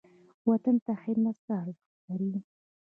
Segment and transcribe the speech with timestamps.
[0.49, 2.31] وطن ته خدمت څه ارزښت لري؟